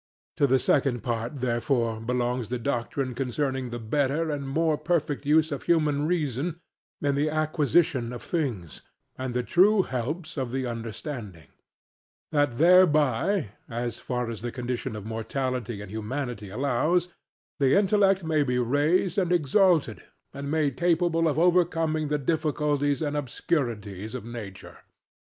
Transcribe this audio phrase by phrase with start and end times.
[0.37, 5.51] To the second part therefore belongs the doctrine concerning the better and more perfect use
[5.51, 6.59] of human reason
[7.03, 8.81] in the inquisition of things,
[9.15, 11.49] and the true helps of the understanding:
[12.31, 17.09] that thereby (as far as the condition of mortality and humanity allows)
[17.59, 20.01] the intellect may be raised and exalted,
[20.33, 24.79] and made capable of overcoming the difficulties and obscurities of nature.